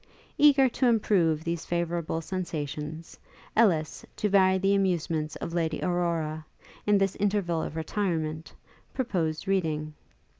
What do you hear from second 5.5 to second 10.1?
Lady Aurora, in this interval of retirement, proposed reading.